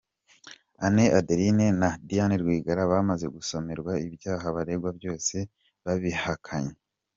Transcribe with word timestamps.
Anne, 0.85 1.05
Adeline 1.19 1.67
na 1.81 1.89
Diane 2.07 2.35
Rwigara 2.41 2.91
bamaze 2.91 3.25
gusomerwa 3.35 3.91
ibyaha 4.07 4.45
baregwa 4.55 4.89
bose 5.01 5.37
babihakanye. 5.85 6.75